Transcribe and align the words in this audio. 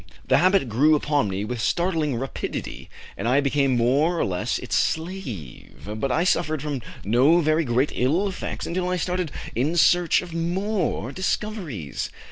The 0.29 0.39
habit 0.39 0.67
grew 0.67 0.95
upon 0.95 1.29
me 1.29 1.45
with 1.45 1.61
startling 1.61 2.15
rapidity, 2.15 2.89
and 3.15 3.27
I 3.27 3.39
became 3.39 3.77
more 3.77 4.17
or 4.19 4.25
less 4.25 4.57
its 4.57 4.75
slave, 4.75 5.87
but 5.97 6.11
I 6.11 6.23
suffered 6.23 6.63
from 6.63 6.81
no 7.03 7.37
very 7.39 7.63
great 7.65 7.91
ill 7.93 8.27
effects 8.27 8.65
until 8.65 8.89
I 8.89 8.97
started 8.97 9.31
in 9.53 9.77
search 9.77 10.23
of 10.23 10.33
more 10.33 11.11
discoveries. 11.11 12.09